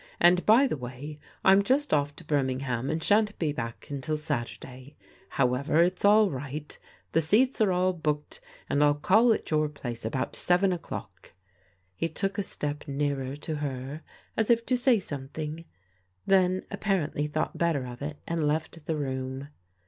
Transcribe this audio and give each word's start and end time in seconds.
And 0.19 0.43
by 0.47 0.65
the 0.65 0.77
way, 0.77 1.19
I'm 1.45 1.61
just 1.61 1.93
off 1.93 2.15
to 2.15 2.23
Birmingham, 2.23 2.89
and 2.89 3.03
shan't 3.03 3.37
be 3.37 3.51
back 3.51 3.85
until 3.91 4.17
Saturday. 4.17 4.95
However, 5.29 5.79
it's 5.83 6.03
all 6.03 6.31
right, 6.31 6.75
the 7.11 7.21
seats 7.21 7.61
are 7.61 7.71
all 7.71 7.93
booked 7.93 8.41
and 8.67 8.79
111 8.79 9.01
call 9.03 9.31
at 9.31 9.51
your 9.51 9.69
place 9.69 10.03
about 10.03 10.35
seven 10.35 10.73
o'clock." 10.73 11.33
He 11.95 12.09
took 12.09 12.39
a 12.39 12.41
step 12.41 12.87
nearer 12.87 13.35
to 13.35 13.57
her 13.57 14.01
as 14.35 14.49
if 14.49 14.65
to 14.65 14.75
say 14.75 14.97
something 14.97 15.57
else, 15.59 15.67
then 16.25 16.63
apparently 16.71 17.27
thought 17.27 17.59
better 17.59 17.85
of 17.85 18.01
it, 18.01 18.17
and 18.27 18.47
left 18.47 18.83
the 18.87 18.95
room. 18.95 19.49